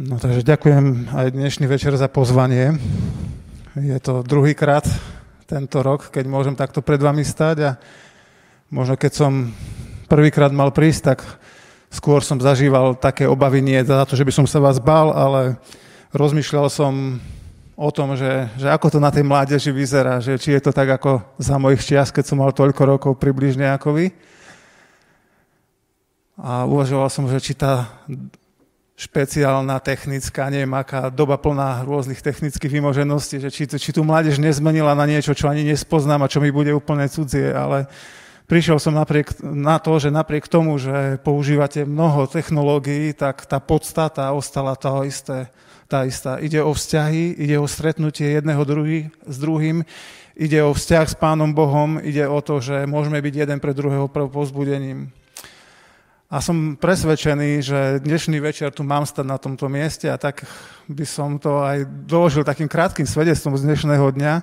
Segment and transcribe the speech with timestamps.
[0.00, 2.72] No takže ďakujem aj dnešný večer za pozvanie.
[3.76, 4.80] Je to druhýkrát
[5.44, 7.70] tento rok, keď môžem takto pred vami stať a
[8.72, 9.52] možno keď som
[10.08, 11.20] prvýkrát mal prísť, tak
[11.92, 15.60] skôr som zažíval také obavy nie za to, že by som sa vás bál, ale
[16.16, 17.20] rozmýšľal som
[17.76, 20.96] o tom, že, že ako to na tej mládeži vyzerá, že či je to tak
[20.96, 24.16] ako za mojich čias, keď som mal toľko rokov približne ako vy.
[26.40, 28.00] A uvažoval som, že či tá
[29.00, 34.92] špeciálna, technická, neviem aká doba plná rôznych technických vymožeností, že či, či tu mládež nezmenila
[34.92, 37.88] na niečo, čo ani nespoznám a čo mi bude úplne cudzie, ale
[38.44, 44.28] prišiel som napriek, na to, že napriek tomu, že používate mnoho technológií, tak tá podstata
[44.36, 45.48] ostala tá isté,
[45.88, 46.36] tá istá.
[46.36, 49.80] Ide o vzťahy, ide o stretnutie jedného druhý, s druhým,
[50.36, 54.12] ide o vzťah s Pánom Bohom, ide o to, že môžeme byť jeden pre druhého
[54.12, 55.08] povzbudením.
[56.30, 60.46] A som presvedčený, že dnešný večer tu mám stať na tomto mieste a tak
[60.86, 64.34] by som to aj doložil takým krátkým svedectvom z dnešného dňa,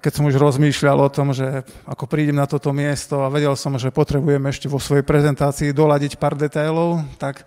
[0.00, 3.76] keď som už rozmýšľal o tom, že ako prídem na toto miesto a vedel som,
[3.76, 7.44] že potrebujem ešte vo svojej prezentácii doladiť pár detailov, tak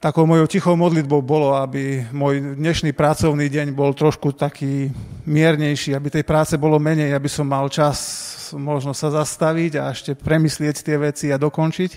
[0.00, 4.88] takou mojou tichou modlitbou bolo, aby môj dnešný pracovný deň bol trošku taký
[5.28, 10.12] miernejší, aby tej práce bolo menej, aby som mal čas možno sa zastaviť a ešte
[10.16, 11.92] premyslieť tie veci a dokončiť.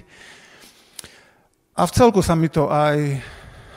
[1.76, 3.20] A v celku sa mi to aj,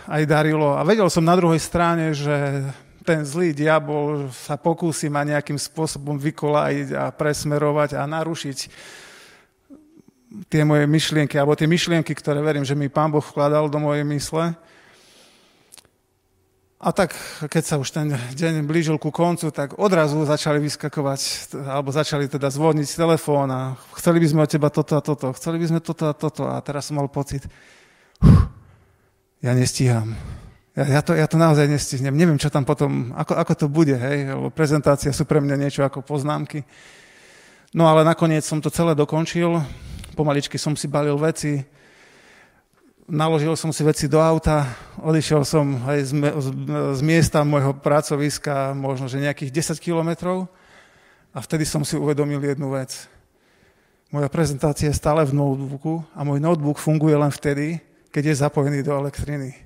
[0.06, 0.78] aj darilo.
[0.78, 2.62] A vedel som na druhej strane, že
[3.02, 8.58] ten zlý diabol sa pokúsi ma nejakým spôsobom vykolajiť a presmerovať a narušiť
[10.52, 14.04] tie moje myšlienky, alebo tie myšlienky, ktoré verím, že mi Pán Boh vkladal do mojej
[14.04, 14.52] mysle.
[16.78, 17.10] A tak,
[17.50, 22.54] keď sa už ten deň blížil ku koncu, tak odrazu začali vyskakovať, alebo začali teda
[22.54, 26.06] zvoniť telefón a chceli by sme od teba toto a toto, chceli by sme toto
[26.06, 26.46] a toto.
[26.46, 27.50] A teraz som mal pocit,
[28.22, 28.46] uf,
[29.42, 30.14] ja nestíham.
[30.78, 32.14] Ja, ja, to, ja to naozaj nestihnem.
[32.14, 35.82] Neviem, čo tam potom, ako, ako to bude, hej, lebo prezentácia sú pre mňa niečo
[35.82, 36.62] ako poznámky.
[37.74, 39.58] No ale nakoniec som to celé dokončil,
[40.14, 41.58] pomaličky som si balil veci,
[43.08, 44.68] naložil som si veci do auta,
[45.00, 46.48] odišiel som aj z, z,
[46.94, 50.46] z miesta môjho pracoviska možno, že nejakých 10 kilometrov
[51.32, 53.08] a vtedy som si uvedomil jednu vec.
[54.12, 57.80] Moja prezentácia je stále v notebooku a môj notebook funguje len vtedy,
[58.12, 59.56] keď je zapojený do elektriny.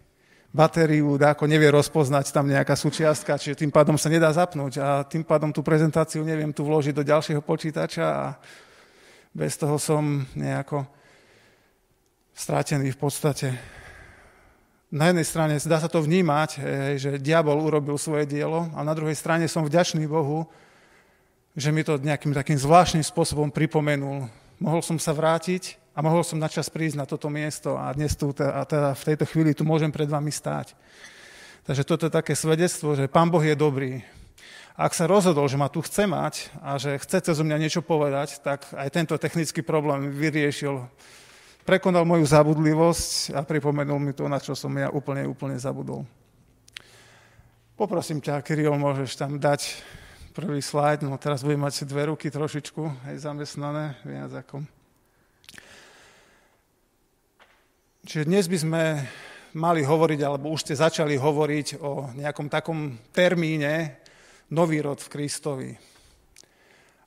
[0.53, 5.25] Batériu dáko nevie rozpoznať tam nejaká súčiastka, čiže tým pádom sa nedá zapnúť a tým
[5.25, 8.37] pádom tú prezentáciu neviem tu vložiť do ďalšieho počítača a
[9.33, 10.85] bez toho som nejako
[12.33, 13.49] strátený v podstate.
[14.93, 16.51] Na jednej strane dá sa to vnímať,
[17.01, 20.45] že diabol urobil svoje dielo a na druhej strane som vďačný Bohu,
[21.57, 24.29] že mi to nejakým takým zvláštnym spôsobom pripomenul.
[24.61, 28.33] Mohol som sa vrátiť a mohol som načas prísť na toto miesto a dnes tu
[28.37, 30.77] a teda v tejto chvíli tu môžem pred vami stáť.
[31.65, 34.05] Takže toto je také svedectvo, že Pán Boh je dobrý.
[34.77, 37.85] A ak sa rozhodol, že ma tu chce mať a že chce cez mňa niečo
[37.85, 40.89] povedať, tak aj tento technický problém vyriešil
[41.63, 46.03] prekonal moju zabudlivosť a pripomenul mi to, na čo som ja úplne, úplne zabudol.
[47.79, 49.81] Poprosím ťa, Kirill, môžeš tam dať
[50.33, 54.65] prvý slajd, no teraz budem mať dve ruky trošičku aj zamestnané, viac ako.
[58.03, 58.83] Čiže dnes by sme
[59.55, 64.03] mali hovoriť, alebo už ste začali hovoriť o nejakom takom termíne
[64.51, 65.92] nový rod v Kristovi.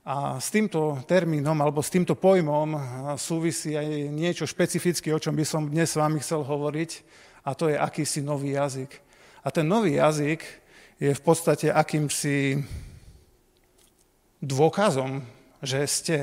[0.05, 2.77] A s týmto termínom alebo s týmto pojmom
[3.17, 6.91] súvisí aj niečo špecifické, o čom by som dnes s vami chcel hovoriť,
[7.41, 9.01] a to je akýsi nový jazyk.
[9.41, 10.45] A ten nový jazyk
[11.01, 12.61] je v podstate akýmsi
[14.45, 15.25] dôkazom,
[15.65, 16.17] že ste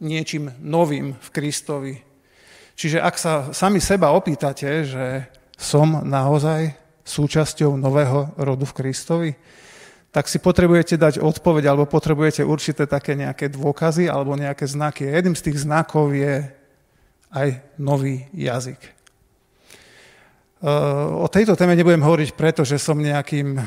[0.00, 1.94] niečím novým v Kristovi.
[2.80, 5.28] Čiže ak sa sami seba opýtate, že
[5.60, 6.72] som naozaj
[7.04, 9.30] súčasťou nového rodu v Kristovi,
[10.16, 15.04] tak si potrebujete dať odpoveď alebo potrebujete určité také nejaké dôkazy alebo nejaké znaky.
[15.04, 16.40] Jedným z tých znakov je
[17.36, 18.80] aj nový jazyk.
[18.80, 18.90] E,
[21.20, 23.60] o tejto téme nebudem hovoriť preto, že som nejakým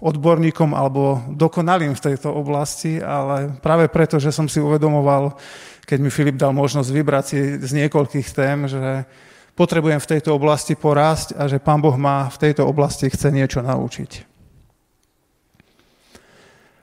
[0.00, 5.36] odborníkom alebo dokonalým v tejto oblasti, ale práve preto, že som si uvedomoval,
[5.84, 9.04] keď mi Filip dal možnosť vybrať si z niekoľkých tém, že
[9.52, 13.60] potrebujem v tejto oblasti porásť a že Pán Boh ma v tejto oblasti chce niečo
[13.60, 14.29] naučiť.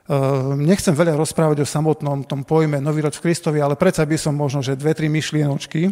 [0.07, 4.15] Ehm, nechcem veľa rozprávať o samotnom tom pojme Nový rod v Kristovi, ale predsa by
[4.15, 5.91] som možno, že dve, tri myšlienočky.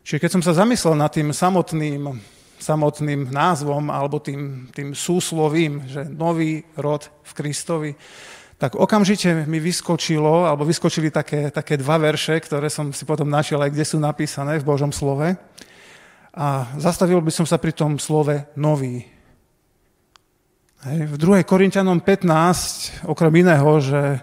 [0.00, 2.08] Čiže keď som sa zamyslel nad tým samotným,
[2.56, 7.92] samotným názvom alebo tým, tým súslovím, že Nový rod v Kristovi,
[8.56, 13.60] tak okamžite mi vyskočilo, alebo vyskočili také, také dva verše, ktoré som si potom našiel
[13.60, 15.36] aj kde sú napísané v Božom slove.
[16.32, 16.46] A
[16.80, 19.19] zastavil by som sa pri tom slove nový.
[20.80, 21.44] Hej, v 2.
[21.44, 24.16] Korintianom 15, okrem iného, že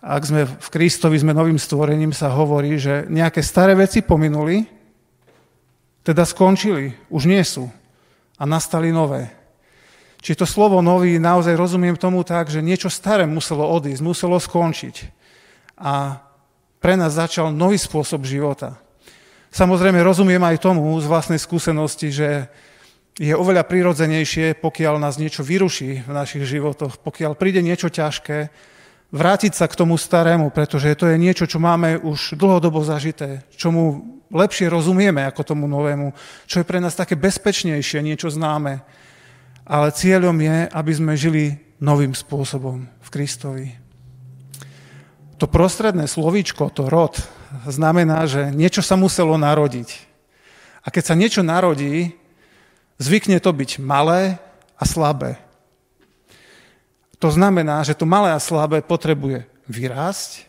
[0.00, 4.64] ak sme v Kristovi, sme novým stvorením, sa hovorí, že nejaké staré veci pominuli,
[6.00, 7.68] teda skončili, už nie sú
[8.40, 9.28] a nastali nové.
[10.24, 14.96] Či to slovo nový naozaj rozumiem tomu tak, že niečo staré muselo odísť, muselo skončiť.
[15.76, 16.24] A
[16.80, 18.80] pre nás začal nový spôsob života.
[19.52, 22.48] Samozrejme rozumiem aj tomu z vlastnej skúsenosti, že
[23.20, 28.48] je oveľa prirodzenejšie, pokiaľ nás niečo vyruší v našich životoch, pokiaľ príde niečo ťažké,
[29.12, 34.00] vrátiť sa k tomu starému, pretože to je niečo, čo máme už dlhodobo zažité, čomu
[34.32, 36.16] lepšie rozumieme ako tomu novému,
[36.48, 38.80] čo je pre nás také bezpečnejšie, niečo známe.
[39.68, 43.68] Ale cieľom je, aby sme žili novým spôsobom v Kristovi.
[45.36, 47.20] To prostredné slovíčko, to rod,
[47.68, 49.90] znamená, že niečo sa muselo narodiť.
[50.82, 52.14] A keď sa niečo narodí,
[53.02, 54.38] zvykne to byť malé
[54.78, 55.36] a slabé.
[57.18, 60.46] To znamená, že to malé a slabé potrebuje vyrásť,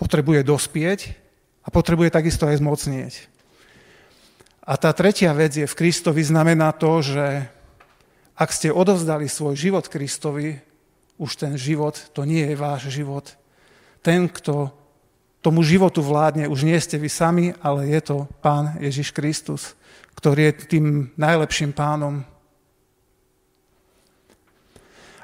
[0.00, 1.12] potrebuje dospieť
[1.64, 3.14] a potrebuje takisto aj zmocnieť.
[4.66, 7.46] A tá tretia vec je v Kristovi znamená to, že
[8.36, 10.60] ak ste odovzdali svoj život Kristovi,
[11.16, 13.24] už ten život, to nie je váš život.
[14.04, 14.68] Ten, kto
[15.46, 19.78] tomu životu vládne, už nie ste vy sami, ale je to Pán Ježiš Kristus,
[20.18, 22.26] ktorý je tým najlepším pánom.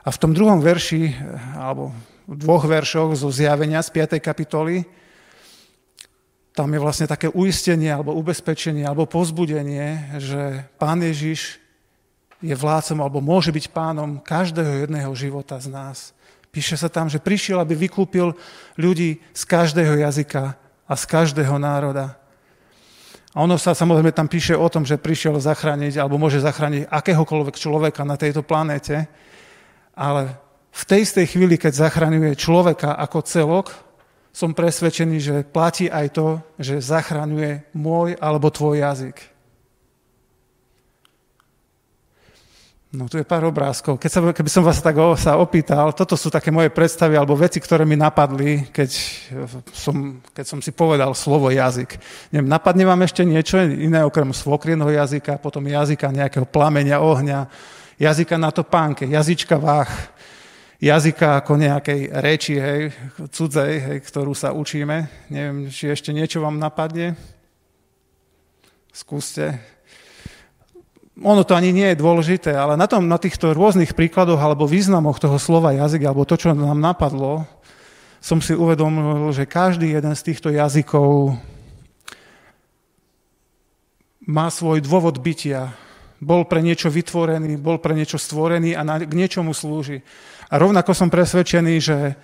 [0.07, 1.11] A v tom druhom verši,
[1.59, 1.91] alebo
[2.31, 4.23] v dvoch veršoch zo zjavenia z 5.
[4.23, 4.87] kapitoly,
[6.55, 11.59] tam je vlastne také uistenie, alebo ubezpečenie, alebo pozbudenie, že Pán Ježiš
[12.39, 16.15] je vládcom, alebo môže byť pánom každého jedného života z nás.
[16.53, 18.37] Píše sa tam, že prišiel, aby vykúpil
[18.77, 20.53] ľudí z každého jazyka
[20.85, 22.21] a z každého národa.
[23.33, 27.57] A ono sa samozrejme tam píše o tom, že prišiel zachrániť, alebo môže zachrániť akéhokoľvek
[27.57, 29.09] človeka na tejto planéte,
[29.97, 30.37] ale
[30.77, 33.73] v tej istej chvíli, keď zachraňuje človeka ako celok,
[34.29, 39.32] som presvedčený, že platí aj to, že zachraňuje môj alebo tvoj jazyk.
[42.93, 43.97] No tu je pár obrázkov.
[43.97, 47.57] Keď sa, keby som vás tak sa opýtal, toto sú také moje predstavy alebo veci,
[47.57, 48.91] ktoré mi napadli, keď
[49.73, 51.97] som, keď som si povedal slovo jazyk.
[52.37, 57.49] Neviem, napadne vám ešte niečo iné okrem svokrienho jazyka, potom jazyka nejakého plamenia, ohňa,
[57.97, 59.89] jazyka na to pánke, jazyčka váh,
[60.77, 62.93] jazyka ako nejakej reči, hej,
[63.33, 65.09] cudzej, hej, ktorú sa učíme.
[65.33, 67.17] Neviem, či ešte niečo vám napadne.
[68.93, 69.57] Skúste
[71.21, 75.21] ono to ani nie je dôležité, ale na, tom, na týchto rôznych príkladoch alebo významoch
[75.21, 77.45] toho slova jazyk, alebo to, čo nám napadlo,
[78.23, 81.37] som si uvedomil, že každý jeden z týchto jazykov
[84.25, 85.75] má svoj dôvod bytia.
[86.23, 90.07] Bol pre niečo vytvorený, bol pre niečo stvorený a na, k niečomu slúži.
[90.49, 92.15] A rovnako som presvedčený, že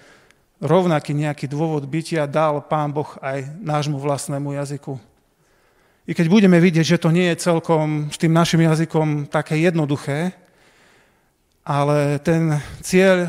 [0.63, 5.08] rovnaký nejaký dôvod bytia dal Pán Boh aj nášmu vlastnému jazyku.
[6.09, 10.33] I keď budeme vidieť, že to nie je celkom s tým našim jazykom také jednoduché,
[11.69, 13.29] ale ten cieľ,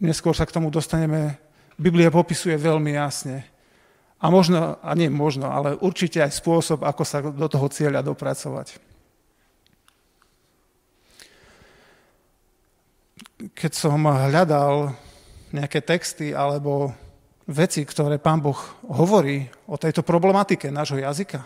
[0.00, 1.36] neskôr sa k tomu dostaneme,
[1.76, 3.44] Biblia popisuje veľmi jasne.
[4.16, 8.80] A možno, a nie možno, ale určite aj spôsob, ako sa do toho cieľa dopracovať.
[13.52, 14.96] Keď som hľadal
[15.52, 16.96] nejaké texty alebo
[17.44, 18.56] veci, ktoré pán Boh
[18.88, 21.44] hovorí o tejto problematike nášho jazyka,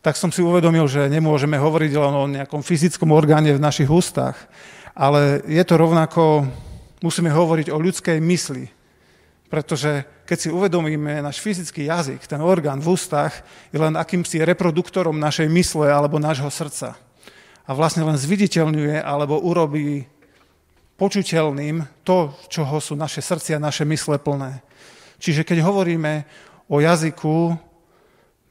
[0.00, 4.36] tak som si uvedomil, že nemôžeme hovoriť len o nejakom fyzickom orgáne v našich ústach,
[4.96, 6.48] ale je to rovnako,
[7.04, 8.72] musíme hovoriť o ľudskej mysli.
[9.52, 15.18] Pretože keď si uvedomíme náš fyzický jazyk, ten orgán v ústach je len akýmsi reproduktorom
[15.18, 16.94] našej mysle alebo nášho srdca.
[17.66, 20.06] A vlastne len zviditeľňuje alebo urobí
[20.96, 24.62] počuteľným to, čoho sú naše srdcia, naše mysle plné.
[25.20, 26.24] Čiže keď hovoríme
[26.70, 27.58] o jazyku,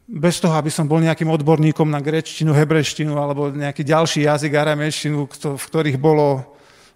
[0.10, 5.30] bez toho, aby som bol nejakým odborníkom na grečtinu, hebreštinu alebo nejaký ďalší jazyk, aramejštinu,
[5.54, 6.42] v ktorých bolo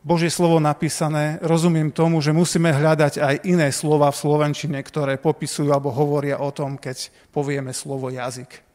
[0.02, 5.70] Božie slovo napísané, rozumiem tomu, že musíme hľadať aj iné slova v slovenčine, ktoré popisujú
[5.70, 8.66] alebo hovoria o tom, keď povieme slovo jazyk.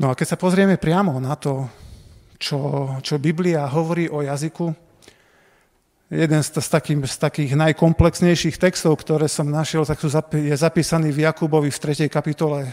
[0.00, 1.70] No a keď sa pozrieme priamo na to,
[2.40, 2.58] čo,
[3.04, 4.81] čo Biblia hovorí o jazyku,
[6.12, 9.96] jeden z, z, takých, z takých najkomplexnejších textov, ktoré som našiel, tak
[10.36, 12.12] je zapísaný v Jakubovi v 3.
[12.12, 12.68] kapitole.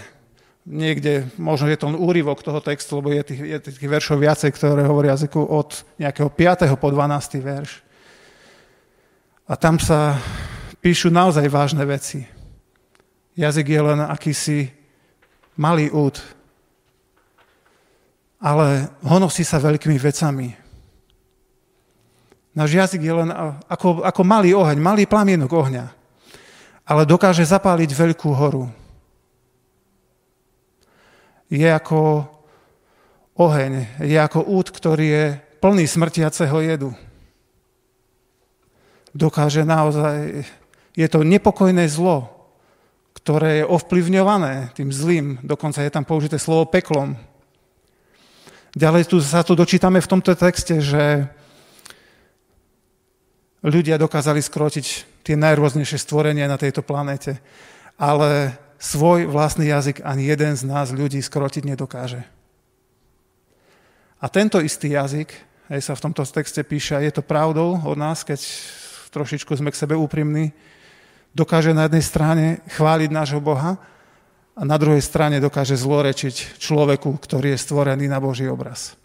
[0.68, 4.84] Niekde, možno je to úryvok toho textu, lebo je tých, je tých veršov viacej, ktoré
[4.84, 6.76] hovoria jazyku od nejakého 5.
[6.76, 7.40] po 12.
[7.40, 7.80] verš.
[9.48, 10.20] A tam sa
[10.84, 12.28] píšu naozaj vážne veci.
[13.40, 14.68] Jazyk je len akýsi
[15.56, 16.20] malý úd,
[18.44, 20.69] ale honosí sa veľkými vecami.
[22.58, 23.30] Náš jazyk je len
[23.70, 25.86] ako, ako malý oheň, malý plamienok ohňa,
[26.90, 28.66] ale dokáže zapáliť veľkú horu.
[31.50, 32.26] Je ako
[33.38, 35.26] oheň, je ako úd, ktorý je
[35.62, 36.92] plný smrtiaceho jedu.
[39.14, 40.46] Dokáže naozaj,
[40.94, 42.30] je to nepokojné zlo,
[43.18, 47.14] ktoré je ovplyvňované tým zlým, dokonca je tam použité slovo peklom.
[48.78, 51.26] Ďalej tu sa tu dočítame v tomto texte, že
[53.64, 54.86] ľudia dokázali skrotiť
[55.24, 57.40] tie najrôznejšie stvorenia na tejto planete,
[58.00, 62.24] ale svoj vlastný jazyk ani jeden z nás ľudí skrotiť nedokáže.
[64.20, 65.32] A tento istý jazyk,
[65.72, 68.40] aj sa v tomto texte píše, je to pravdou od nás, keď
[69.16, 70.52] trošičku sme k sebe úprimní,
[71.32, 73.80] dokáže na jednej strane chváliť nášho Boha
[74.60, 78.99] a na druhej strane dokáže zlorečiť človeku, ktorý je stvorený na Boží obraz.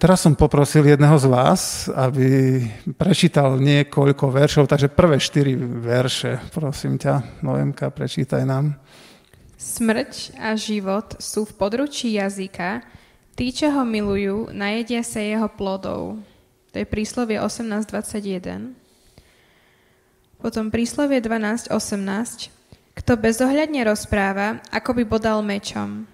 [0.00, 2.56] Teraz som poprosil jedného z vás, aby
[2.96, 8.80] prečítal niekoľko veršov, takže prvé štyri verše, prosím ťa, Noemka, prečítaj nám.
[9.60, 12.80] Smrť a život sú v područí jazyka,
[13.36, 16.16] tí, čo ho milujú, najedia sa jeho plodov.
[16.72, 18.72] To je príslovie 18.21.
[20.40, 22.48] Potom príslovie 12.18.
[22.96, 26.08] Kto bezohľadne rozpráva, ako by bodal mečom.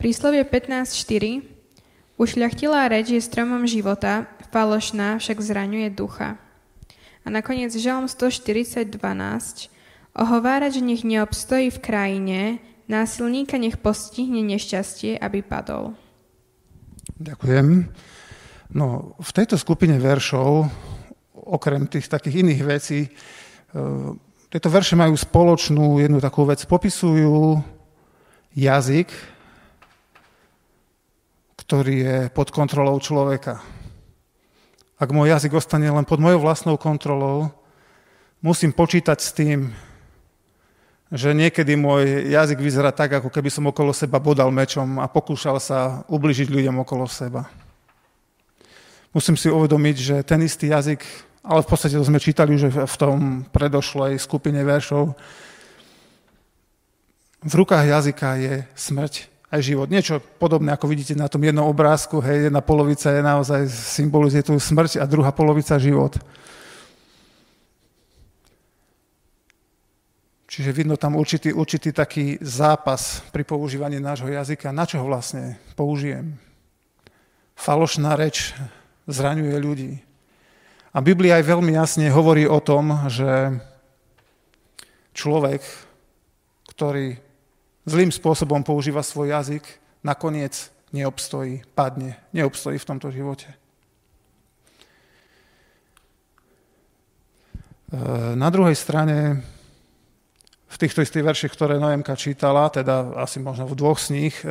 [0.00, 1.61] Príslovie 15.4.
[2.22, 6.38] Ušľachtilá reč je stromom života, falošná však zraňuje ducha.
[7.26, 8.94] A nakoniec Žalm 140.12.
[10.14, 12.40] Ohovárač nech neobstojí v krajine,
[12.86, 15.98] násilníka nech postihne nešťastie, aby padol.
[17.18, 17.90] Ďakujem.
[18.70, 20.70] No, v tejto skupine veršov,
[21.34, 23.10] okrem tých takých iných vecí, e,
[24.46, 26.62] tieto verše majú spoločnú jednu takú vec.
[26.70, 27.58] Popisujú
[28.54, 29.10] jazyk,
[31.62, 33.62] ktorý je pod kontrolou človeka.
[34.98, 37.54] Ak môj jazyk ostane len pod mojou vlastnou kontrolou,
[38.42, 39.70] musím počítať s tým,
[41.12, 45.62] že niekedy môj jazyk vyzerá tak, ako keby som okolo seba bodal mečom a pokúšal
[45.62, 47.46] sa ubližiť ľuďom okolo seba.
[49.14, 51.04] Musím si uvedomiť, že ten istý jazyk,
[51.44, 55.14] ale v podstate to sme čítali už v tom predošlej skupine veršov,
[57.42, 59.92] v rukách jazyka je smrť aj život.
[59.92, 64.56] Niečo podobné, ako vidíte na tom jednom obrázku, hej, jedna polovica je naozaj symbolizuje tú
[64.56, 66.16] smrť a druhá polovica život.
[70.48, 74.68] Čiže vidno tam určitý, určitý taký zápas pri používaní nášho jazyka.
[74.72, 76.36] Na čo ho vlastne použijem?
[77.56, 78.52] Falošná reč
[79.08, 79.92] zraňuje ľudí.
[80.92, 83.56] A Biblia aj veľmi jasne hovorí o tom, že
[85.16, 85.64] človek,
[86.68, 87.16] ktorý
[87.86, 89.64] zlým spôsobom používa svoj jazyk,
[90.02, 93.48] nakoniec neobstojí, padne, neobstojí v tomto živote.
[98.36, 99.44] Na druhej strane
[100.72, 104.48] v týchto istých verších, ktoré Noemka čítala, teda asi možno v dvoch z nich, e,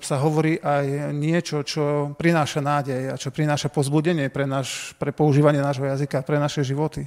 [0.00, 5.60] sa hovorí aj niečo, čo prináša nádej a čo prináša pozbudenie pre, naš, pre používanie
[5.60, 7.04] nášho jazyka, pre naše životy.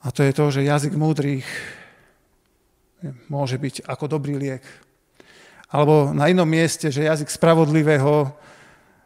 [0.00, 1.44] A to je to, že jazyk múdrych
[3.28, 4.64] môže byť ako dobrý liek.
[5.70, 8.34] Alebo na inom mieste, že jazyk spravodlivého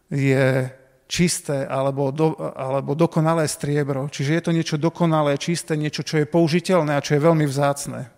[0.09, 0.73] je
[1.05, 4.09] čisté alebo, do, alebo dokonalé striebro.
[4.09, 8.09] Čiže je to niečo dokonalé, čisté, niečo, čo je použiteľné a čo je veľmi vzácne.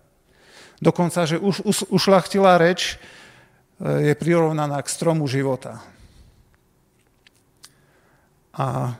[0.79, 5.81] Dokonca, že už, už, ušlachtilá reč e, je prirovnaná k stromu života.
[8.55, 8.95] A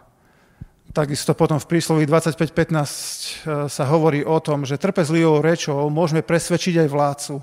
[0.98, 6.82] takisto potom v prísloví 25.15 e, sa hovorí o tom, že trpezlivou rečou môžeme presvedčiť
[6.82, 7.36] aj vládcu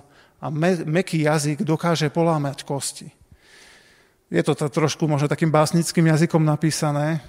[0.42, 3.14] a me, meký jazyk dokáže polámať kosti.
[4.26, 7.22] Je to trošku možno takým básnickým jazykom napísané,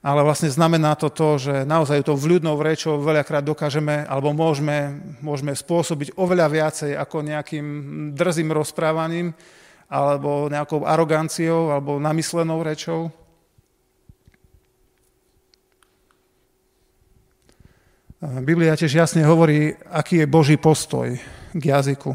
[0.00, 5.52] ale vlastne znamená to to, že naozaj to vľudnou rečou veľakrát dokážeme alebo môžeme, môžeme
[5.52, 7.66] spôsobiť oveľa viacej ako nejakým
[8.16, 9.36] drzým rozprávaním
[9.92, 13.12] alebo nejakou aroganciou alebo namyslenou rečou.
[18.20, 21.16] Biblia tiež jasne hovorí, aký je Boží postoj
[21.56, 22.12] k jazyku.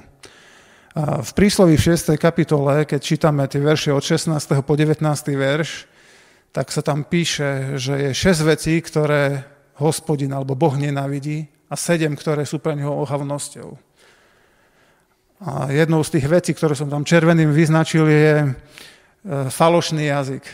[1.26, 2.14] V prísloví v 6.
[2.22, 4.38] kapitole, keď čítame tie verše od 16.
[4.62, 5.02] po 19.
[5.34, 5.90] verš,
[6.54, 9.50] tak sa tam píše, že je 6 vecí, ktoré
[9.82, 13.74] hospodin alebo Boh nenávidí a 7, ktoré sú pre neho ohavnosťou.
[15.42, 18.48] A jednou z tých vecí, ktoré som tam červeným vyznačil, je e,
[19.50, 20.46] falošný jazyk.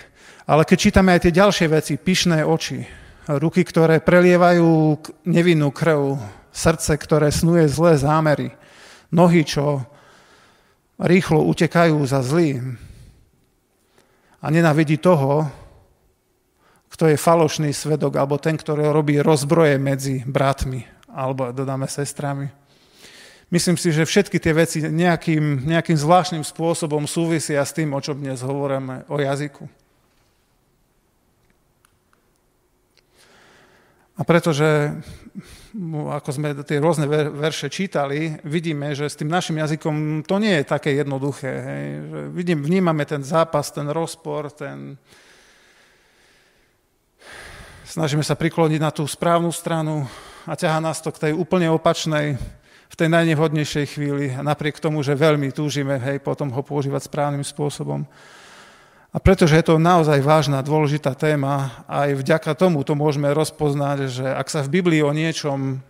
[0.47, 2.81] Ale keď čítame aj tie ďalšie veci, pyšné oči,
[3.27, 4.97] ruky, ktoré prelievajú
[5.27, 6.17] nevinnú krv,
[6.51, 8.49] srdce, ktoré snuje zlé zámery,
[9.11, 9.85] nohy, čo
[11.01, 12.77] rýchlo utekajú za zlým
[14.41, 15.47] a nenavidí toho,
[16.91, 22.51] kto je falošný svedok, alebo ten, ktorý robí rozbroje medzi bratmi, alebo dodáme sestrami.
[23.51, 28.19] Myslím si, že všetky tie veci nejakým, nejakým zvláštnym spôsobom súvisia s tým, o čom
[28.19, 29.80] dnes hovoríme, o jazyku.
[34.21, 34.93] A pretože,
[35.89, 40.69] ako sme tie rôzne verše čítali, vidíme, že s tým našim jazykom to nie je
[40.69, 41.49] také jednoduché.
[41.49, 41.85] Hej.
[42.29, 44.93] Vidím, vnímame ten zápas, ten rozpor, ten...
[47.81, 50.05] Snažíme sa prikloniť na tú správnu stranu
[50.45, 52.37] a ťaha nás to k tej úplne opačnej,
[52.91, 58.05] v tej najnevhodnejšej chvíli, napriek tomu, že veľmi túžime hej, potom ho používať správnym spôsobom.
[59.11, 64.23] A pretože je to naozaj vážna, dôležitá téma, aj vďaka tomu to môžeme rozpoznať, že
[64.23, 65.83] ak sa v Biblii o niečom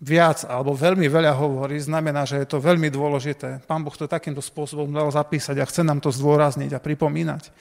[0.00, 3.60] viac alebo veľmi veľa hovorí, znamená, že je to veľmi dôležité.
[3.68, 7.52] Pán Boh to takýmto spôsobom dal zapísať a chce nám to zdôrazniť a pripomínať.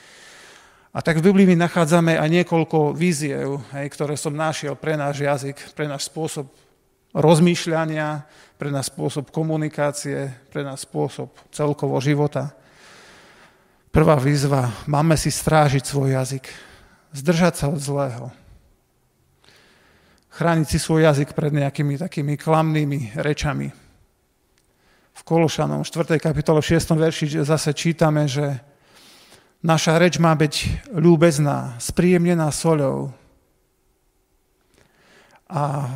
[0.96, 5.22] A tak v Biblii my nachádzame aj niekoľko víziev, hej, ktoré som našiel pre náš
[5.22, 6.50] jazyk, pre náš spôsob
[7.14, 8.24] rozmýšľania,
[8.58, 12.56] pre nás spôsob komunikácie, pre nás spôsob celkovo života.
[13.90, 16.46] Prvá výzva, máme si strážiť svoj jazyk,
[17.10, 18.30] zdržať sa od zlého,
[20.30, 23.74] chrániť si svoj jazyk pred nejakými takými klamnými rečami.
[25.18, 26.22] V Kološanom 4.
[26.22, 26.86] kapitole 6.
[26.86, 28.62] verši zase čítame, že
[29.66, 33.10] naša reč má byť ľúbezná, spríjemnená soľou,
[35.50, 35.90] a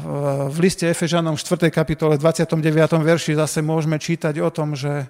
[0.50, 1.70] v liste Efežanom 4.
[1.70, 2.58] kapitole 29.
[3.06, 5.06] verši zase môžeme čítať o tom, že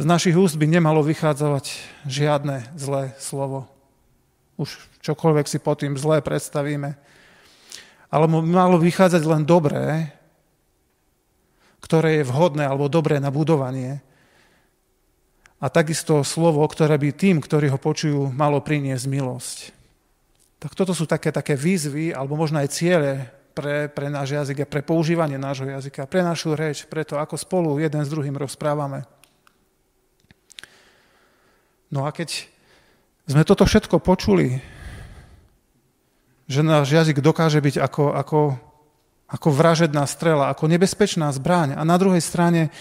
[0.00, 1.68] z našich úst by nemalo vychádzať
[2.08, 3.68] žiadne zlé slovo.
[4.56, 4.72] Už
[5.04, 6.96] čokoľvek si pod tým zlé predstavíme.
[8.08, 10.12] Ale malo vychádzať len dobré,
[11.84, 14.00] ktoré je vhodné alebo dobré na budovanie.
[15.60, 19.58] A takisto slovo, ktoré by tým, ktorí ho počujú, malo priniesť milosť.
[20.58, 24.70] Tak toto sú také, také výzvy, alebo možno aj ciele pre, pre náš jazyk a
[24.70, 29.04] pre používanie nášho jazyka, pre našu reč, pre to, ako spolu jeden s druhým rozprávame.
[31.92, 32.48] No a keď
[33.28, 34.64] sme toto všetko počuli,
[36.48, 38.40] že náš jazyk dokáže byť ako, ako,
[39.28, 42.72] ako vražedná strela, ako nebezpečná zbraň a na druhej strane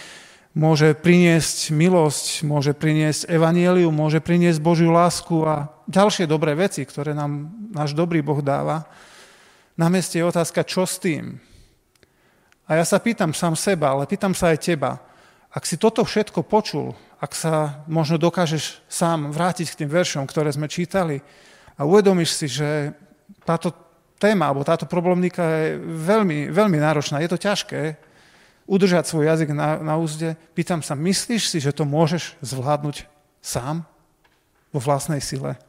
[0.56, 7.12] môže priniesť milosť, môže priniesť evanielium, môže priniesť Božiu lásku a ďalšie dobré veci, ktoré
[7.12, 8.88] nám náš dobrý Boh dáva.
[9.76, 11.36] Na mieste je otázka, čo s tým?
[12.64, 15.04] A ja sa pýtam sám seba, ale pýtam sa aj teba.
[15.52, 20.50] Ak si toto všetko počul, ak sa možno dokážeš sám vrátiť k tým veršom, ktoré
[20.50, 21.22] sme čítali
[21.78, 22.98] a uvedomíš si, že
[23.46, 23.70] táto
[24.18, 27.98] téma alebo táto problémika je veľmi, veľmi náročná, je to ťažké,
[28.66, 30.34] udržať svoj jazyk na, na úzde.
[30.58, 33.06] Pýtam sa, myslíš si, že to môžeš zvládnuť
[33.42, 33.86] sám
[34.74, 35.62] vo vlastnej sile?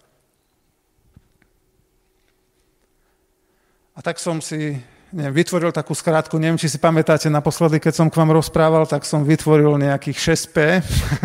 [3.93, 4.81] A tak som si
[5.13, 9.05] neviem, vytvoril takú skrátku, neviem, či si pamätáte naposledy, keď som k vám rozprával, tak
[9.05, 10.57] som vytvoril nejakých 6P,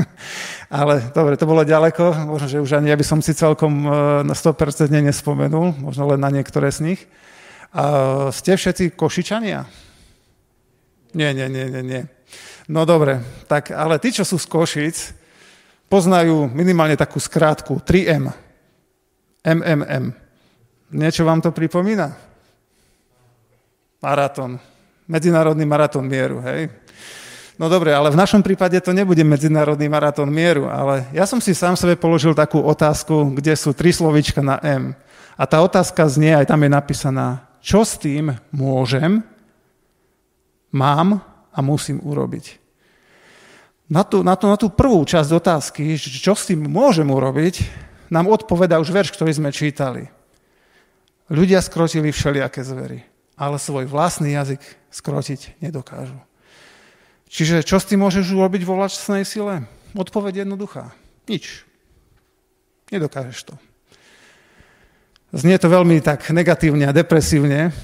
[0.83, 3.89] ale dobre, to bolo ďaleko, možno, že už ani ja by som si celkom e,
[4.27, 7.01] na 100% nespomenul, možno len na niektoré z nich.
[7.71, 9.63] A ste všetci košičania?
[11.15, 12.03] Nie, nie, nie, nie, nie.
[12.67, 14.97] No dobre, tak ale tí, čo sú z Košic,
[15.87, 18.27] poznajú minimálne takú skrátku 3M.
[19.47, 20.11] MMM.
[20.91, 22.26] Niečo vám to pripomína?
[24.07, 24.55] Maratón.
[25.03, 26.71] Medzinárodný maratón mieru, hej?
[27.59, 31.51] No dobre, ale v našom prípade to nebude medzinárodný maratón mieru, ale ja som si
[31.51, 34.95] sám sebe položil takú otázku, kde sú tri slovička na M.
[35.35, 39.19] A tá otázka znie, aj tam je napísaná, čo s tým môžem,
[40.71, 41.19] mám
[41.51, 42.63] a musím urobiť.
[43.91, 47.65] Na tú, na, tú, na tú prvú časť otázky, čo s tým môžem urobiť,
[48.07, 50.07] nám odpoveda už verš, ktorý sme čítali.
[51.27, 53.03] Ľudia skrotili všelijaké zvery,
[53.37, 56.17] ale svoj vlastný jazyk skrotiť nedokážu.
[57.29, 59.69] Čiže čo s tým môžeš urobiť vo vlastnej sile?
[59.93, 60.91] Odpoveď jednoduchá.
[61.29, 61.63] Nič.
[62.89, 63.55] Nedokážeš to.
[65.35, 67.75] Znie to veľmi tak negatívne a depresívne,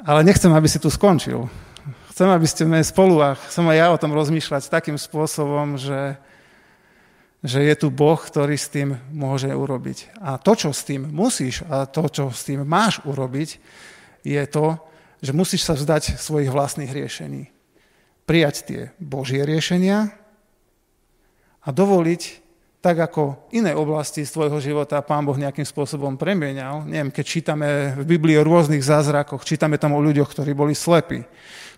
[0.00, 1.44] ale nechcem, aby si tu skončil.
[2.08, 6.16] Chcem, aby ste spolu a chcem aj ja o tom rozmýšľať takým spôsobom, že,
[7.44, 10.24] že je tu Boh, ktorý s tým môže urobiť.
[10.24, 13.60] A to, čo s tým musíš a to, čo s tým máš urobiť,
[14.24, 14.78] je to,
[15.20, 17.52] že musíš sa vzdať svojich vlastných riešení.
[18.24, 20.12] Prijať tie Božie riešenia
[21.60, 22.40] a dovoliť
[22.80, 26.80] tak ako iné oblasti z tvojho života Pán Boh nejakým spôsobom premienial.
[26.88, 27.68] Neviem, keď čítame
[28.00, 31.20] v Biblii o rôznych zázrakoch, čítame tam o ľuďoch, ktorí boli slepí,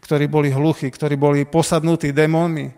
[0.06, 2.70] ktorí boli hluchí, ktorí boli posadnutí démonmi.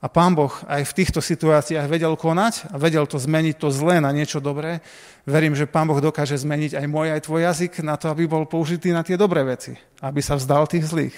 [0.00, 4.00] A Pán Boh aj v týchto situáciách vedel konať a vedel to zmeniť to zlé
[4.00, 4.80] na niečo dobré.
[5.28, 8.48] Verím, že Pán Boh dokáže zmeniť aj môj, aj tvoj jazyk na to, aby bol
[8.48, 11.16] použitý na tie dobré veci, aby sa vzdal tých zlých.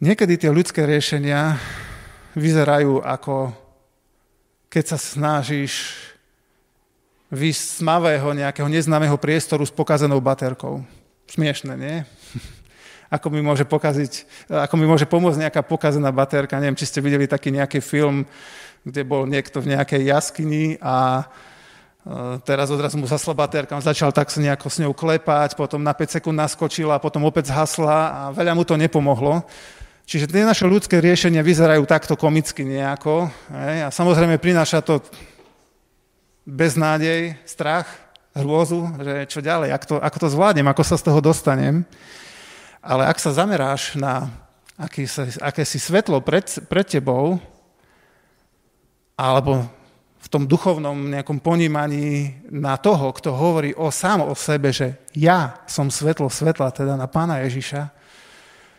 [0.00, 1.60] Niekedy tie ľudské riešenia
[2.32, 3.52] vyzerajú ako
[4.70, 5.98] keď sa snažíš
[7.34, 10.86] výsť z nejakého neznámeho priestoru s pokazenou baterkou.
[11.26, 11.96] Smiešne, nie?
[13.10, 16.62] Ako mi môže pokaziť, ako mi môže pomôcť nejaká pokazená baterka.
[16.62, 18.22] Neviem, či ste videli taký nejaký film,
[18.86, 21.26] kde bol niekto v nejakej jaskyni a
[22.06, 25.90] e, teraz odrazu mu zasla baterka, on začal tak nejako s ňou klepať, potom na
[25.90, 29.42] 5 sekúnd naskočila, potom opäť zhasla a veľa mu to nepomohlo.
[30.06, 33.30] Čiže tie naše ľudské riešenia vyzerajú takto komicky nejako.
[33.54, 34.98] A samozrejme prináša to
[36.42, 37.86] beznádej, strach,
[38.34, 41.86] hrôzu, že čo ďalej, ako to, ako to zvládnem, ako sa z toho dostanem.
[42.80, 44.32] Ale ak sa zameráš na
[44.80, 47.36] akési, svetlo pred, pred tebou,
[49.20, 49.68] alebo
[50.20, 55.60] v tom duchovnom nejakom ponímaní na toho, kto hovorí o sám o sebe, že ja
[55.68, 57.92] som svetlo svetla, teda na pána Ježiša,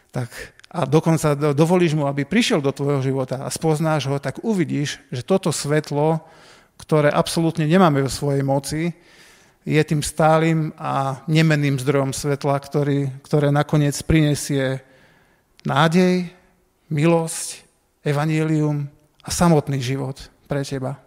[0.10, 0.30] tak
[0.72, 5.20] a dokonca dovolíš mu, aby prišiel do tvojho života a spoznáš ho, tak uvidíš, že
[5.20, 6.24] toto svetlo,
[6.80, 8.96] ktoré absolútne nemáme vo svojej moci,
[9.62, 14.82] je tým stálym a nemenným zdrojom svetla, ktorý, ktoré nakoniec prinesie
[15.62, 16.34] nádej,
[16.90, 17.62] milosť,
[18.02, 18.90] evanílium
[19.22, 20.18] a samotný život
[20.50, 20.98] pre teba.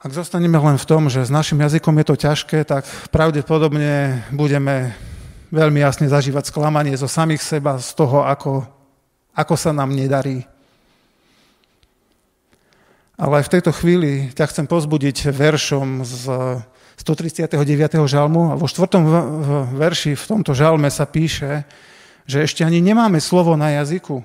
[0.00, 4.94] Ak zostaneme len v tom, že s našim jazykom je to ťažké, tak pravdepodobne budeme
[5.50, 8.62] veľmi jasne zažívať sklamanie zo samých seba, z toho, ako,
[9.34, 10.46] ako sa nám nedarí.
[13.16, 16.22] Ale v tejto chvíli ťa chcem pozbudiť veršom z
[17.00, 17.56] 139.
[18.04, 19.02] žalmu a vo štvrtom
[19.72, 21.64] verši v tomto žalme sa píše,
[22.28, 24.20] že ešte ani nemáme slovo na jazyku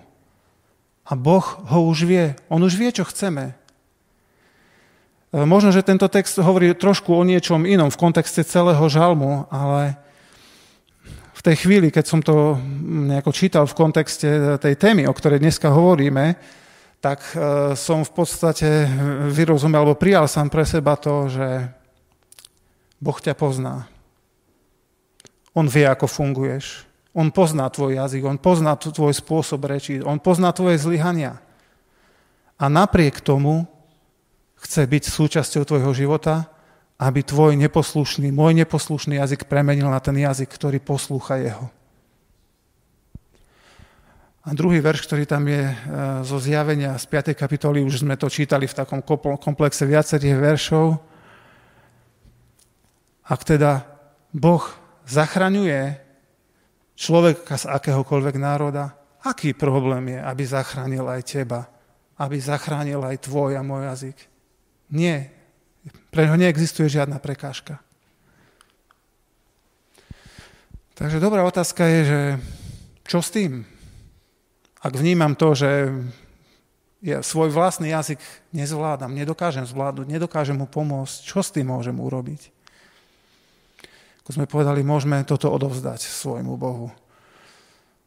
[1.08, 2.36] a Boh ho už vie.
[2.52, 3.56] On už vie, čo chceme.
[5.32, 9.96] E, možno, že tento text hovorí trošku o niečom inom v kontexte celého žalmu, ale
[11.32, 12.60] v tej chvíli, keď som to
[13.08, 16.36] nejako čítal v kontexte tej témy, o ktorej dneska hovoríme,
[17.02, 18.86] tak e, som v podstate
[19.34, 21.66] vyrozumel, alebo prijal sám pre seba to, že
[23.02, 23.90] Boh ťa pozná.
[25.58, 26.86] On vie, ako funguješ.
[27.12, 31.42] On pozná tvoj jazyk, on pozná tvoj spôsob rečí, on pozná tvoje zlyhania.
[32.56, 33.68] A napriek tomu
[34.62, 36.48] chce byť súčasťou tvojho života,
[37.02, 41.68] aby tvoj neposlušný, môj neposlušný jazyk premenil na ten jazyk, ktorý poslúcha jeho.
[44.42, 45.76] A druhý verš, ktorý tam je e,
[46.26, 47.38] zo zjavenia z 5.
[47.38, 49.06] kapitoly, už sme to čítali v takom
[49.38, 50.98] komplexe viacerých veršov.
[53.30, 53.86] Ak teda
[54.34, 54.66] Boh
[55.06, 55.94] zachraňuje
[56.98, 61.70] človeka z akéhokoľvek národa, aký problém je, aby zachránil aj teba,
[62.18, 64.18] aby zachránil aj tvoj a môj jazyk?
[64.90, 65.30] Nie.
[66.10, 67.78] Pre neho neexistuje žiadna prekážka.
[70.98, 72.22] Takže dobrá otázka je, že
[73.06, 73.66] čo s tým?
[74.82, 75.94] Ak vnímam to, že
[77.02, 78.22] ja svoj vlastný jazyk
[78.54, 82.50] nezvládam, nedokážem zvládnuť, nedokážem mu pomôcť, čo s tým môžem urobiť?
[84.26, 86.90] Ako sme povedali, môžeme toto odovzdať svojmu Bohu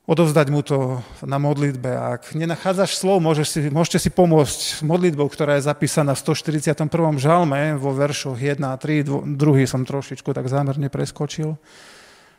[0.05, 1.89] odovzdať mu to na modlitbe.
[1.89, 6.77] Ak nenachádzaš slov, si, môžete si pomôcť modlitbou, ktorá je zapísaná v 141.
[7.17, 11.57] žalme vo veršoch 1 a 3, druhý som trošičku tak zámerne preskočil.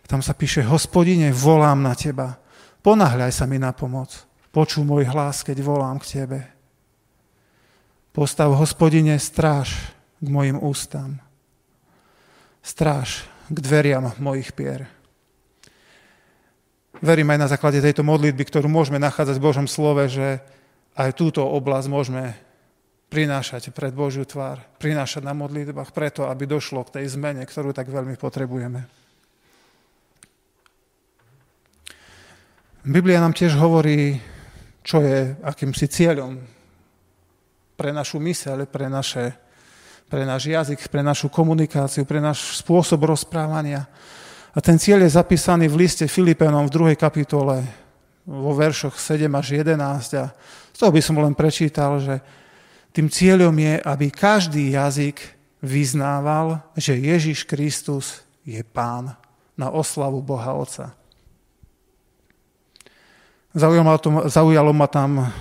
[0.05, 2.37] Tam sa píše, hospodine, volám na teba,
[2.85, 4.13] ponahľaj sa mi na pomoc,
[4.53, 6.39] počú môj hlas, keď volám k tebe.
[8.13, 9.73] Postav, hospodine, stráž
[10.21, 11.17] k mojim ústam.
[12.61, 14.85] Stráž k dveriam mojich pier.
[17.03, 20.39] Verím aj na základe tejto modlitby, ktorú môžeme nachádzať v Božom slove, že
[20.95, 22.37] aj túto oblasť môžeme
[23.11, 27.91] prinášať pred Božiu tvár, prinášať na modlitbách preto, aby došlo k tej zmene, ktorú tak
[27.91, 29.04] veľmi potrebujeme.
[32.85, 34.21] Biblia nám tiež hovorí,
[34.85, 36.37] čo je akýmsi cieľom
[37.73, 39.33] pre našu myseľ, pre, naše,
[40.05, 43.89] pre náš jazyk, pre našu komunikáciu, pre náš spôsob rozprávania.
[44.53, 46.93] A ten cieľ je zapísaný v liste Filipenom v 2.
[46.93, 47.65] kapitole
[48.21, 50.21] vo veršoch 7 až 11.
[50.21, 50.29] A
[50.69, 52.21] z toho by som len prečítal, že
[52.93, 55.17] tým cieľom je, aby každý jazyk
[55.57, 59.17] vyznával, že Ježiš Kristus je Pán
[59.57, 60.93] na oslavu Boha Otca.
[63.55, 65.31] Zaujalo to, zaujalo ma tam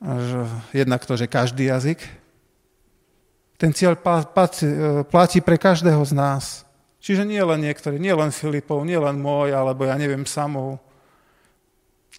[0.00, 2.00] že jednak to, že každý jazyk.
[3.60, 4.00] Ten cieľ
[5.04, 6.64] platí pre každého z nás.
[7.00, 10.80] Čiže nie len niektorí, nie len Filipov, nie len môj, alebo ja neviem samou,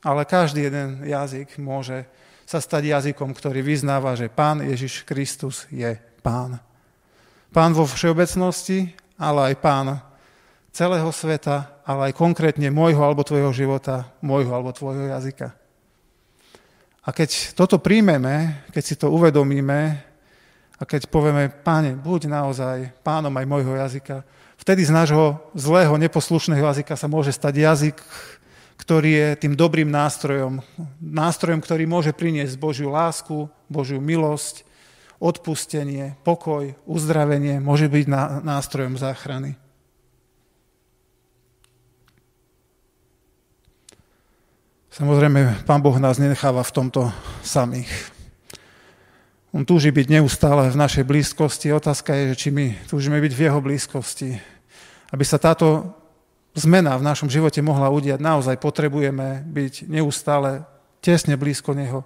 [0.01, 2.05] ale každý jeden jazyk môže
[2.45, 6.61] sa stať jazykom, ktorý vyznáva, že Pán Ježiš Kristus je Pán.
[7.53, 9.87] Pán vo všeobecnosti, ale aj Pán
[10.71, 15.51] celého sveta, ale aj konkrétne môjho alebo tvojho života, môjho alebo tvojho jazyka.
[17.01, 19.99] A keď toto príjmeme, keď si to uvedomíme
[20.77, 24.23] a keď povieme, páne, buď naozaj pánom aj môjho jazyka,
[24.57, 27.97] vtedy z nášho zlého, neposlušného jazyka sa môže stať jazyk,
[28.77, 30.61] ktorý je tým dobrým nástrojom.
[31.01, 34.65] Nástrojom, ktorý môže priniesť Božiu lásku, Božiu milosť,
[35.21, 38.05] odpustenie, pokoj, uzdravenie, môže byť
[38.41, 39.53] nástrojom záchrany.
[44.91, 47.07] Samozrejme, Pán Boh nás nenecháva v tomto
[47.47, 47.87] samých.
[49.55, 51.71] On túži byť neustále v našej blízkosti.
[51.71, 54.35] Otázka je, či my túžime byť v jeho blízkosti.
[55.15, 55.95] Aby sa táto
[56.59, 60.67] zmena v našom živote mohla udiať, naozaj potrebujeme byť neustále
[60.99, 62.03] tesne blízko Neho.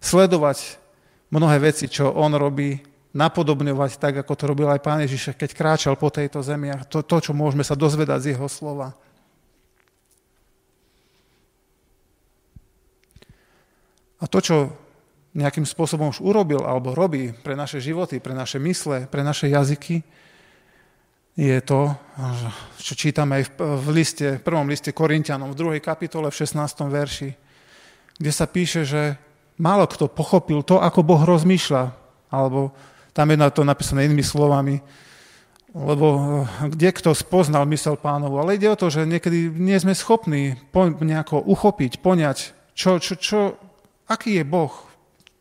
[0.00, 0.80] Sledovať
[1.28, 2.80] mnohé veci, čo On robí,
[3.12, 7.04] napodobňovať tak, ako to robil aj Pán Ježiš, keď kráčal po tejto zemi a to,
[7.04, 8.96] to čo môžeme sa dozvedať z Jeho slova.
[14.20, 14.56] A to, čo
[15.36, 20.00] nejakým spôsobom už urobil alebo robí pre naše životy, pre naše mysle, pre naše jazyky,
[21.36, 21.92] je to,
[22.80, 26.56] čo čítame aj v, liste, v prvom liste Korintianom, v druhej kapitole, v 16.
[26.88, 27.30] verši,
[28.16, 29.20] kde sa píše, že
[29.60, 31.92] málo kto pochopil to, ako Boh rozmýšľa,
[32.32, 32.72] alebo
[33.12, 34.80] tam je na to napísané inými slovami,
[35.76, 39.92] lebo eh, kde kto spoznal mysel pánovu, ale ide o to, že niekedy nie sme
[39.92, 43.40] schopní po, nejako uchopiť, poňať, čo, čo, čo,
[44.06, 44.72] aký je Boh,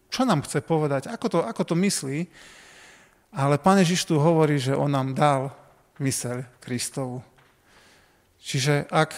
[0.10, 2.28] čo nám chce povedať, ako to, ako to myslí.
[3.36, 5.52] Ale Pane Ježiš tu hovorí, že On nám dal
[6.00, 7.20] myseľ Kristovu.
[8.40, 9.12] Čiže ak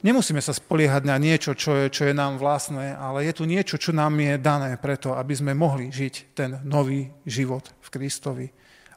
[0.00, 3.76] nemusíme sa spoliehať na niečo, čo je, čo je nám vlastné, ale je tu niečo,
[3.76, 8.46] čo nám je dané preto, aby sme mohli žiť ten nový život v Kristovi.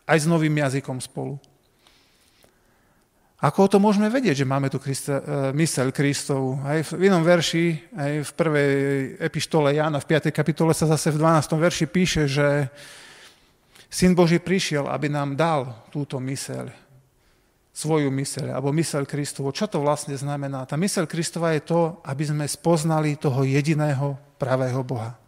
[0.07, 1.39] Aj s novým jazykom spolu.
[3.43, 6.63] Ako to môžeme vedieť, že máme tu Krista, e, myseľ Kristovu?
[6.63, 8.71] Aj v inom verši, aj v prvej
[9.19, 10.31] epištole Jána, v 5.
[10.31, 11.59] kapitole sa zase v 12.
[11.59, 12.71] verši píše, že
[13.91, 16.71] Syn Boží prišiel, aby nám dal túto myseľ,
[17.75, 19.51] svoju myseľ, alebo myseľ Kristovu.
[19.51, 20.63] Čo to vlastne znamená?
[20.63, 25.19] Tá myseľ Kristova je to, aby sme spoznali toho jediného pravého Boha.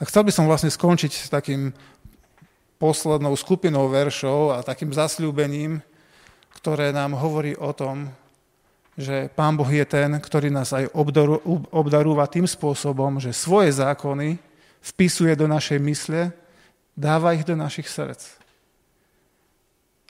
[0.00, 1.76] A chcel by som vlastne skončiť s takým
[2.80, 5.84] poslednou skupinou veršov a takým zasľúbením,
[6.60, 8.12] ktoré nám hovorí o tom,
[8.92, 10.92] že Pán Boh je ten, ktorý nás aj
[11.72, 14.36] obdarúva tým spôsobom, že svoje zákony
[14.84, 16.20] vpisuje do našej mysle,
[16.92, 18.20] dáva ich do našich srdc.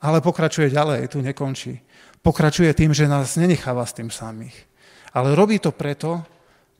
[0.02, 1.78] Ale pokračuje ďalej, tu nekončí.
[2.18, 4.66] Pokračuje tým, že nás nenecháva s tým samých.
[5.14, 6.26] Ale robí to preto,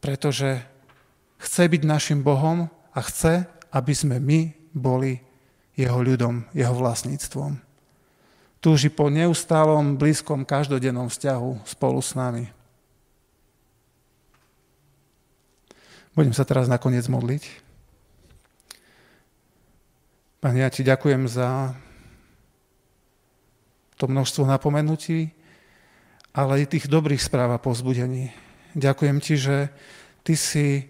[0.02, 0.58] pretože
[1.38, 5.22] chce byť našim Bohom a chce, aby sme my boli
[5.78, 7.69] jeho ľudom, jeho vlastníctvom
[8.60, 12.44] túži po neustálom, blízkom, každodennom vzťahu spolu s nami.
[16.12, 17.42] Budem sa teraz nakoniec modliť.
[20.40, 21.76] Pane, ja ti ďakujem za
[23.96, 25.32] to množstvo napomenutí,
[26.32, 28.32] ale aj tých dobrých správ a pozbudení.
[28.72, 29.68] Ďakujem ti, že
[30.24, 30.88] ty si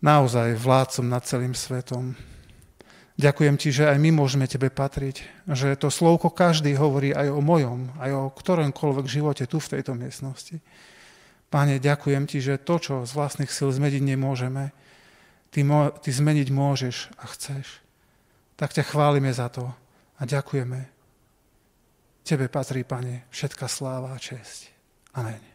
[0.00, 2.16] naozaj vládcom nad celým svetom.
[3.14, 7.38] Ďakujem ti, že aj my môžeme tebe patriť, že to slovko každý hovorí aj o
[7.38, 10.58] mojom, aj o ktoromkoľvek živote tu v tejto miestnosti.
[11.46, 14.74] Páne, ďakujem ti, že to, čo z vlastných sil zmeniť nemôžeme,
[15.54, 17.78] ty, mo- ty zmeniť môžeš a chceš.
[18.58, 19.70] Tak ťa chválime za to
[20.18, 20.90] a ďakujeme.
[22.26, 24.74] Tebe patrí, Pane, všetka sláva a česť.
[25.14, 25.53] Amen.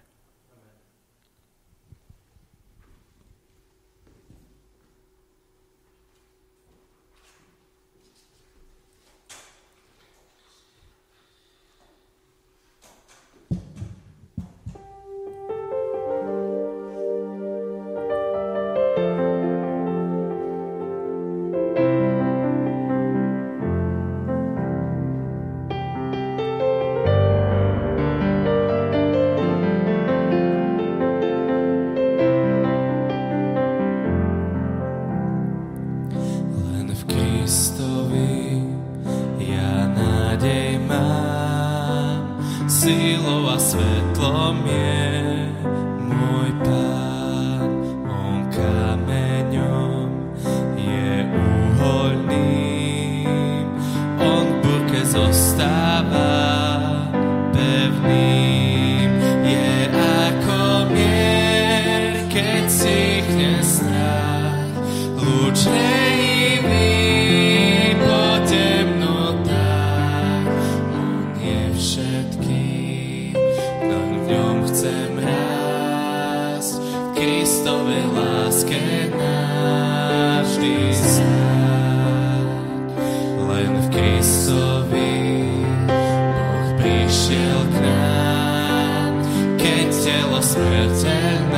[90.41, 91.48] śmiertelny.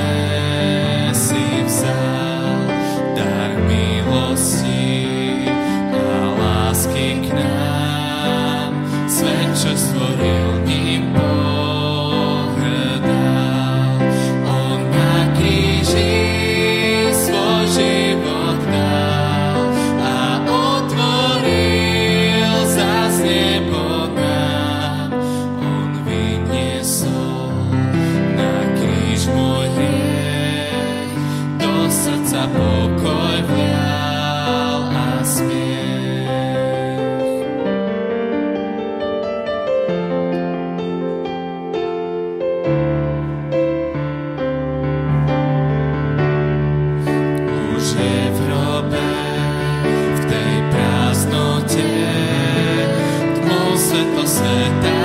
[54.61, 55.00] the